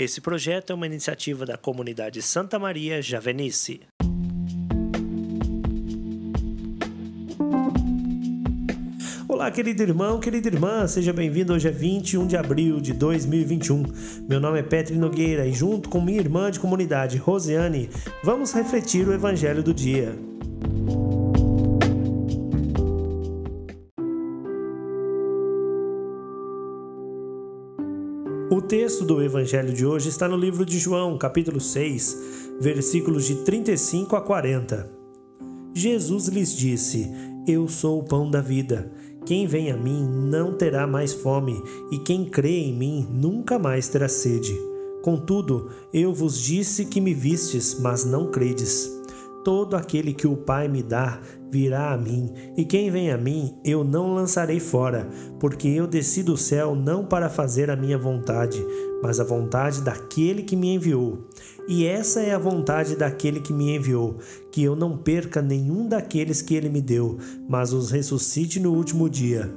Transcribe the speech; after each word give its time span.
Esse 0.00 0.18
projeto 0.18 0.70
é 0.70 0.74
uma 0.74 0.86
iniciativa 0.86 1.44
da 1.44 1.58
comunidade 1.58 2.22
Santa 2.22 2.58
Maria 2.58 3.02
Javenice. 3.02 3.82
Olá, 9.28 9.50
querido 9.50 9.82
irmão, 9.82 10.18
querida 10.18 10.48
irmã, 10.48 10.86
seja 10.86 11.12
bem-vindo. 11.12 11.52
Hoje 11.52 11.68
é 11.68 11.70
21 11.70 12.26
de 12.26 12.34
abril 12.34 12.80
de 12.80 12.94
2021. 12.94 13.82
Meu 14.26 14.40
nome 14.40 14.60
é 14.60 14.62
Petri 14.62 14.96
Nogueira 14.96 15.46
e, 15.46 15.52
junto 15.52 15.90
com 15.90 16.00
minha 16.00 16.18
irmã 16.18 16.50
de 16.50 16.58
comunidade, 16.58 17.18
Rosiane, 17.18 17.90
vamos 18.24 18.52
refletir 18.54 19.06
o 19.06 19.12
Evangelho 19.12 19.62
do 19.62 19.74
dia. 19.74 20.16
O 28.50 28.60
texto 28.60 29.04
do 29.04 29.22
Evangelho 29.22 29.72
de 29.72 29.86
hoje 29.86 30.08
está 30.08 30.26
no 30.26 30.36
livro 30.36 30.66
de 30.66 30.76
João, 30.76 31.16
capítulo 31.16 31.60
6, 31.60 32.58
versículos 32.60 33.24
de 33.24 33.36
35 33.44 34.16
a 34.16 34.20
40. 34.20 34.90
Jesus 35.72 36.26
lhes 36.26 36.56
disse: 36.56 37.08
Eu 37.46 37.68
sou 37.68 38.00
o 38.00 38.02
pão 38.02 38.28
da 38.28 38.40
vida. 38.40 38.90
Quem 39.24 39.46
vem 39.46 39.70
a 39.70 39.76
mim 39.76 40.04
não 40.04 40.52
terá 40.52 40.84
mais 40.84 41.14
fome, 41.14 41.62
e 41.92 41.98
quem 41.98 42.24
crê 42.24 42.58
em 42.58 42.74
mim 42.74 43.06
nunca 43.08 43.56
mais 43.56 43.86
terá 43.86 44.08
sede. 44.08 44.58
Contudo, 45.00 45.70
eu 45.94 46.12
vos 46.12 46.36
disse 46.36 46.86
que 46.86 47.00
me 47.00 47.14
vistes, 47.14 47.78
mas 47.78 48.04
não 48.04 48.32
credes. 48.32 48.99
Todo 49.42 49.74
aquele 49.74 50.12
que 50.12 50.26
o 50.26 50.36
Pai 50.36 50.68
me 50.68 50.82
dá 50.82 51.18
virá 51.50 51.92
a 51.92 51.96
mim, 51.96 52.30
e 52.56 52.64
quem 52.64 52.90
vem 52.90 53.10
a 53.10 53.16
mim 53.16 53.54
eu 53.64 53.82
não 53.82 54.12
lançarei 54.12 54.60
fora, 54.60 55.08
porque 55.38 55.66
eu 55.66 55.86
desci 55.86 56.22
do 56.22 56.36
céu 56.36 56.74
não 56.74 57.06
para 57.06 57.30
fazer 57.30 57.70
a 57.70 57.76
minha 57.76 57.96
vontade, 57.96 58.62
mas 59.02 59.18
a 59.18 59.24
vontade 59.24 59.80
daquele 59.80 60.42
que 60.42 60.54
me 60.54 60.74
enviou. 60.74 61.26
E 61.66 61.86
essa 61.86 62.20
é 62.20 62.34
a 62.34 62.38
vontade 62.38 62.96
daquele 62.96 63.40
que 63.40 63.52
me 63.52 63.74
enviou, 63.74 64.18
que 64.52 64.62
eu 64.62 64.76
não 64.76 64.98
perca 64.98 65.40
nenhum 65.40 65.88
daqueles 65.88 66.42
que 66.42 66.54
ele 66.54 66.68
me 66.68 66.82
deu, 66.82 67.16
mas 67.48 67.72
os 67.72 67.90
ressuscite 67.90 68.60
no 68.60 68.74
último 68.74 69.08
dia. 69.08 69.50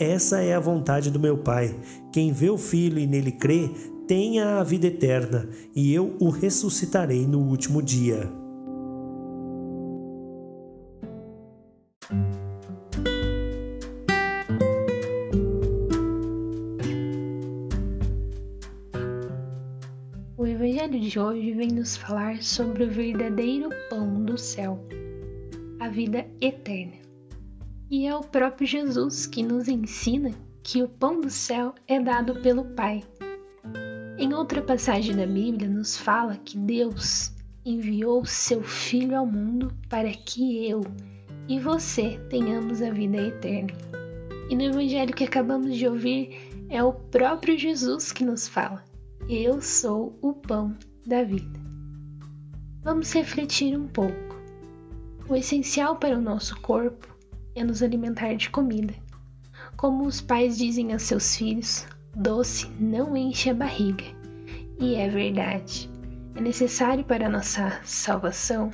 Essa 0.00 0.40
é 0.40 0.54
a 0.54 0.60
vontade 0.60 1.08
do 1.08 1.20
meu 1.20 1.38
Pai. 1.38 1.76
Quem 2.12 2.32
vê 2.32 2.50
o 2.50 2.58
Filho 2.58 2.98
e 2.98 3.06
nele 3.06 3.30
crê, 3.30 3.70
tenha 4.08 4.58
a 4.58 4.64
vida 4.64 4.88
eterna, 4.88 5.48
e 5.76 5.94
eu 5.94 6.16
o 6.18 6.30
ressuscitarei 6.30 7.26
no 7.28 7.38
último 7.38 7.80
dia. 7.80 8.39
O 20.36 20.46
Evangelho 20.46 21.00
de 21.00 21.18
hoje 21.18 21.52
vem 21.52 21.68
nos 21.68 21.96
falar 21.96 22.42
sobre 22.42 22.84
o 22.84 22.90
verdadeiro 22.90 23.68
pão 23.88 24.24
do 24.24 24.36
céu, 24.36 24.82
a 25.78 25.88
vida 25.88 26.26
eterna. 26.40 26.96
E 27.90 28.06
é 28.06 28.14
o 28.14 28.20
próprio 28.20 28.66
Jesus 28.66 29.26
que 29.26 29.42
nos 29.42 29.68
ensina 29.68 30.30
que 30.62 30.82
o 30.82 30.88
pão 30.88 31.20
do 31.20 31.30
céu 31.30 31.74
é 31.86 32.00
dado 32.00 32.40
pelo 32.40 32.64
Pai. 32.64 33.04
Em 34.18 34.34
outra 34.34 34.62
passagem 34.62 35.14
da 35.14 35.26
Bíblia, 35.26 35.68
nos 35.68 35.96
fala 35.96 36.36
que 36.36 36.58
Deus 36.58 37.32
enviou 37.64 38.24
seu 38.24 38.62
Filho 38.62 39.16
ao 39.16 39.26
mundo 39.26 39.72
para 39.88 40.10
que 40.10 40.68
eu 40.68 40.82
e 41.50 41.58
você 41.58 42.16
tenhamos 42.30 42.80
a 42.80 42.92
vida 42.92 43.16
eterna. 43.16 43.72
E 44.48 44.54
no 44.54 44.62
Evangelho 44.62 45.12
que 45.12 45.24
acabamos 45.24 45.76
de 45.76 45.84
ouvir, 45.84 46.38
é 46.68 46.80
o 46.80 46.92
próprio 46.92 47.58
Jesus 47.58 48.12
que 48.12 48.24
nos 48.24 48.46
fala 48.46 48.84
eu 49.28 49.60
sou 49.60 50.16
o 50.22 50.32
pão 50.32 50.76
da 51.04 51.24
vida. 51.24 51.58
Vamos 52.82 53.12
refletir 53.12 53.76
um 53.76 53.88
pouco. 53.88 54.14
O 55.28 55.34
essencial 55.34 55.96
para 55.96 56.16
o 56.16 56.20
nosso 56.20 56.60
corpo 56.60 57.08
é 57.56 57.64
nos 57.64 57.82
alimentar 57.82 58.34
de 58.34 58.48
comida. 58.48 58.94
Como 59.76 60.04
os 60.04 60.20
pais 60.20 60.56
dizem 60.56 60.92
aos 60.92 61.02
seus 61.02 61.36
filhos, 61.36 61.86
doce 62.14 62.68
não 62.78 63.16
enche 63.16 63.50
a 63.50 63.54
barriga. 63.54 64.04
E 64.80 64.94
é 64.94 65.08
verdade. 65.08 65.90
É 66.36 66.40
necessário 66.40 67.04
para 67.04 67.26
a 67.26 67.30
nossa 67.30 67.80
salvação 67.84 68.70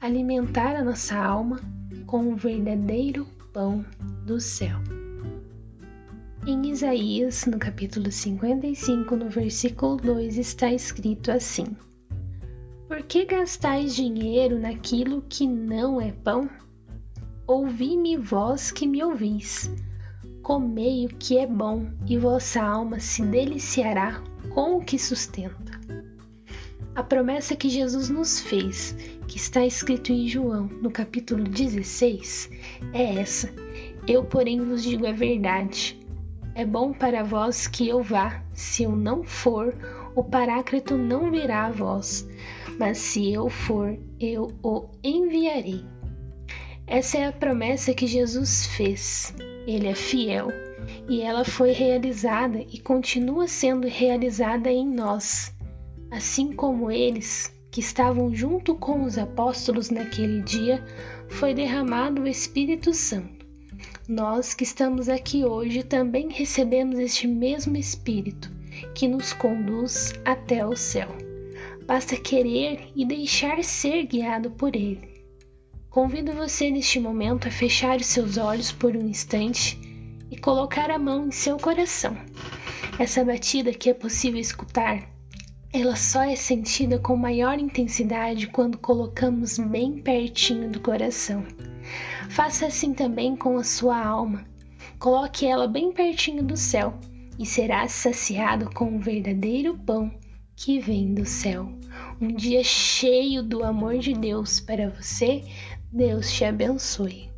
alimentar 0.00 0.76
a 0.76 0.84
nossa 0.84 1.16
alma 1.16 1.60
com 2.08 2.32
o 2.32 2.36
verdadeiro 2.36 3.26
pão 3.52 3.84
do 4.24 4.40
céu. 4.40 4.78
Em 6.46 6.70
Isaías, 6.70 7.44
no 7.44 7.58
capítulo 7.58 8.10
55, 8.10 9.14
no 9.14 9.28
versículo 9.28 9.98
2, 9.98 10.38
está 10.38 10.72
escrito 10.72 11.30
assim: 11.30 11.66
Por 12.88 13.02
que 13.02 13.26
gastais 13.26 13.94
dinheiro 13.94 14.58
naquilo 14.58 15.22
que 15.28 15.46
não 15.46 16.00
é 16.00 16.10
pão? 16.10 16.48
Ouvi-me, 17.46 18.16
vós 18.16 18.72
que 18.72 18.86
me 18.86 19.04
ouvis. 19.04 19.70
Comei 20.42 21.04
o 21.04 21.10
que 21.10 21.36
é 21.36 21.46
bom, 21.46 21.90
e 22.06 22.16
vossa 22.16 22.62
alma 22.62 22.98
se 23.00 23.22
deliciará 23.22 24.22
com 24.54 24.78
o 24.78 24.80
que 24.82 24.98
sustenta. 24.98 25.78
A 26.98 27.02
promessa 27.04 27.54
que 27.54 27.68
Jesus 27.68 28.08
nos 28.08 28.40
fez, 28.40 28.92
que 29.28 29.36
está 29.36 29.64
escrito 29.64 30.12
em 30.12 30.26
João, 30.26 30.64
no 30.82 30.90
capítulo 30.90 31.44
16, 31.44 32.50
é 32.92 33.20
essa: 33.20 33.54
Eu, 34.08 34.24
porém, 34.24 34.60
vos 34.60 34.82
digo 34.82 35.06
a 35.06 35.12
verdade 35.12 35.96
é 36.56 36.64
bom 36.64 36.92
para 36.92 37.22
vós 37.22 37.68
que 37.68 37.88
eu 37.88 38.02
vá. 38.02 38.42
Se 38.52 38.82
eu 38.82 38.96
não 38.96 39.22
for, 39.22 39.72
o 40.16 40.24
Paráclito 40.24 40.98
não 40.98 41.30
virá 41.30 41.66
a 41.66 41.70
vós, 41.70 42.28
mas 42.80 42.98
se 42.98 43.32
eu 43.32 43.48
for, 43.48 43.96
eu 44.18 44.48
o 44.60 44.88
enviarei. 45.04 45.84
Essa 46.84 47.18
é 47.18 47.26
a 47.28 47.32
promessa 47.32 47.94
que 47.94 48.08
Jesus 48.08 48.66
fez. 48.66 49.32
Ele 49.68 49.86
é 49.86 49.94
fiel 49.94 50.48
e 51.08 51.22
ela 51.22 51.44
foi 51.44 51.70
realizada 51.70 52.58
e 52.58 52.80
continua 52.80 53.46
sendo 53.46 53.86
realizada 53.86 54.68
em 54.68 54.84
nós, 54.84 55.54
assim 56.10 56.52
como 56.52 56.90
eles 56.90 57.52
que 57.70 57.80
estavam 57.80 58.34
junto 58.34 58.74
com 58.74 59.04
os 59.04 59.18
apóstolos 59.18 59.90
naquele 59.90 60.42
dia, 60.42 60.84
foi 61.28 61.52
derramado 61.52 62.22
o 62.22 62.28
Espírito 62.28 62.94
Santo. 62.94 63.46
Nós 64.08 64.54
que 64.54 64.64
estamos 64.64 65.08
aqui 65.08 65.44
hoje 65.44 65.82
também 65.82 66.30
recebemos 66.30 66.98
este 66.98 67.26
mesmo 67.26 67.76
Espírito 67.76 68.50
que 68.94 69.06
nos 69.06 69.32
conduz 69.32 70.14
até 70.24 70.66
o 70.66 70.74
céu. 70.74 71.08
Basta 71.86 72.16
querer 72.16 72.90
e 72.94 73.04
deixar 73.04 73.62
ser 73.62 74.06
guiado 74.06 74.50
por 74.50 74.74
ele. 74.74 75.18
Convido 75.90 76.32
você 76.32 76.70
neste 76.70 77.00
momento 77.00 77.48
a 77.48 77.50
fechar 77.50 77.98
os 77.98 78.06
seus 78.06 78.36
olhos 78.36 78.70
por 78.70 78.96
um 78.96 79.08
instante 79.08 79.78
e 80.30 80.36
colocar 80.36 80.90
a 80.90 80.98
mão 80.98 81.26
em 81.26 81.30
seu 81.30 81.56
coração. 81.56 82.16
Essa 82.98 83.24
batida 83.24 83.72
que 83.72 83.90
é 83.90 83.94
possível 83.94 84.40
escutar, 84.40 85.08
ela 85.72 85.96
só 85.96 86.22
é 86.22 86.34
sentida 86.34 86.98
com 86.98 87.16
maior 87.16 87.58
intensidade 87.58 88.46
quando 88.46 88.78
colocamos 88.78 89.58
bem 89.58 90.00
pertinho 90.00 90.70
do 90.70 90.80
coração. 90.80 91.44
Faça 92.30 92.66
assim 92.66 92.94
também 92.94 93.36
com 93.36 93.58
a 93.58 93.64
sua 93.64 94.02
alma. 94.02 94.46
Coloque 94.98 95.46
ela 95.46 95.68
bem 95.68 95.92
pertinho 95.92 96.42
do 96.42 96.56
céu 96.56 96.98
e 97.38 97.44
será 97.44 97.86
saciado 97.86 98.70
com 98.70 98.96
o 98.96 99.00
verdadeiro 99.00 99.78
pão 99.78 100.10
que 100.56 100.80
vem 100.80 101.14
do 101.14 101.24
céu. 101.24 101.68
Um 102.20 102.28
dia 102.28 102.64
cheio 102.64 103.42
do 103.42 103.62
amor 103.62 103.98
de 103.98 104.14
Deus 104.14 104.58
para 104.58 104.90
você. 104.90 105.44
Deus 105.92 106.32
te 106.32 106.44
abençoe. 106.44 107.28